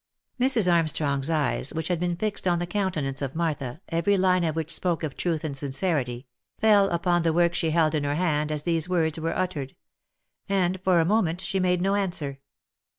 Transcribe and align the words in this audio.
Mrs. 0.39 0.65
Armstrong's 0.73 1.29
eyes 1.29 1.75
which 1.75 1.87
had 1.87 1.99
been 1.99 2.15
fixed 2.15 2.47
on 2.47 2.57
the 2.57 2.65
countenance 2.65 3.21
of 3.21 3.35
Martha, 3.35 3.81
every 3.89 4.17
line 4.17 4.43
of 4.43 4.55
which 4.55 4.73
spoke 4.73 5.03
of 5.03 5.15
truth 5.15 5.43
and 5.43 5.55
sincerity, 5.55 6.25
fell 6.57 6.89
upon 6.89 7.21
the 7.21 7.31
work 7.31 7.53
she 7.53 7.69
held 7.69 7.93
in 7.93 8.03
her 8.03 8.15
hand 8.15 8.51
as 8.51 8.63
these 8.63 8.89
words 8.89 9.19
were 9.19 9.37
uttered— 9.37 9.75
and 10.49 10.81
for 10.83 10.99
a 10.99 11.05
moment 11.05 11.39
she 11.39 11.59
made 11.59 11.81
no 11.83 11.93
answer. 11.93 12.39